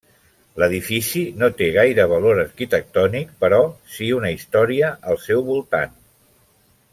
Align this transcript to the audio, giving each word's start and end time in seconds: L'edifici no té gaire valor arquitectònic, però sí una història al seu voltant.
L'edifici 0.61 1.19
no 1.41 1.49
té 1.59 1.67
gaire 1.75 2.05
valor 2.11 2.41
arquitectònic, 2.43 3.35
però 3.45 3.59
sí 3.97 4.09
una 4.21 4.33
història 4.39 4.91
al 5.13 5.21
seu 5.27 5.45
voltant. 5.51 5.95